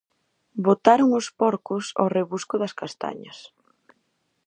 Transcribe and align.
Botaron 0.65 1.09
os 1.19 1.27
porcos 1.39 1.85
ao 1.99 2.07
rebusco 2.17 2.55
das 2.61 2.73
castañas. 2.79 3.37